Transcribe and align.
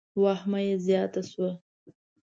واهمه 0.21 0.59
یې 0.67 0.75
زیاته 0.85 1.21
شوه. 1.29 1.51